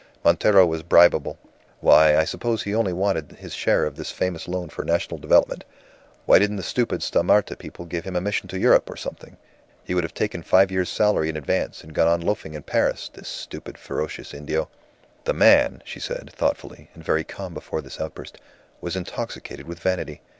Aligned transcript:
Montero 0.25 0.65
was 0.65 0.81
bribeable. 0.81 1.37
Why, 1.79 2.17
I 2.17 2.25
suppose 2.25 2.63
he 2.63 2.73
only 2.73 2.91
wanted 2.91 3.33
his 3.33 3.53
share 3.53 3.85
of 3.85 3.97
this 3.97 4.09
famous 4.09 4.47
loan 4.47 4.69
for 4.69 4.83
national 4.83 5.19
development. 5.19 5.63
Why 6.25 6.39
didn't 6.39 6.55
the 6.55 6.63
stupid 6.63 7.03
Sta. 7.03 7.21
Marta 7.21 7.55
people 7.55 7.85
give 7.85 8.03
him 8.03 8.15
a 8.15 8.19
mission 8.19 8.47
to 8.47 8.57
Europe, 8.57 8.89
or 8.89 8.97
something? 8.97 9.37
He 9.83 9.93
would 9.93 10.03
have 10.03 10.15
taken 10.15 10.41
five 10.41 10.71
years' 10.71 10.89
salary 10.89 11.29
in 11.29 11.37
advance, 11.37 11.83
and 11.83 11.93
gone 11.93 12.07
on 12.07 12.19
loafing 12.21 12.55
in 12.55 12.63
Paris, 12.63 13.11
this 13.13 13.27
stupid, 13.27 13.77
ferocious 13.77 14.33
Indio!" 14.33 14.69
"The 15.25 15.33
man," 15.35 15.83
she 15.85 15.99
said, 15.99 16.31
thoughtfully, 16.33 16.89
and 16.95 17.03
very 17.03 17.23
calm 17.23 17.53
before 17.53 17.81
this 17.83 18.01
outburst, 18.01 18.39
"was 18.81 18.95
intoxicated 18.95 19.67
with 19.67 19.79
vanity. 19.79 20.21